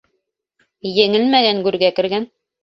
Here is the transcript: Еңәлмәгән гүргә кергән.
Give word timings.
Еңәлмәгән 1.01 1.61
гүргә 1.69 1.93
кергән. 2.01 2.27